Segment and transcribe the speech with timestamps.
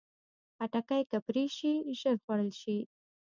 [0.55, 2.77] خټکی که پرې شي، ژر خوړل شي.